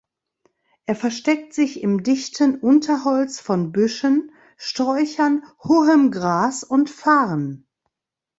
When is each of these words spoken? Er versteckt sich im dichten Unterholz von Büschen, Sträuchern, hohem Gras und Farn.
Er 0.87 0.95
versteckt 0.95 1.53
sich 1.53 1.83
im 1.83 2.01
dichten 2.01 2.55
Unterholz 2.55 3.39
von 3.39 3.71
Büschen, 3.71 4.31
Sträuchern, 4.57 5.43
hohem 5.63 6.09
Gras 6.09 6.63
und 6.63 6.89
Farn. 6.89 7.67